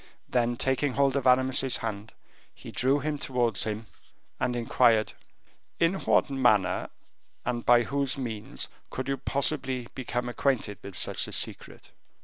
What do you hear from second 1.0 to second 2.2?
of Aramis's hand,